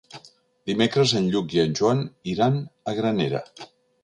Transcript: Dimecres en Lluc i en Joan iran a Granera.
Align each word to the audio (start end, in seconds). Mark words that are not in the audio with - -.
Dimecres 0.69 1.13
en 1.19 1.27
Lluc 1.35 1.53
i 1.57 1.61
en 1.67 1.75
Joan 1.81 2.01
iran 2.35 2.59
a 2.93 2.97
Granera. 3.03 3.45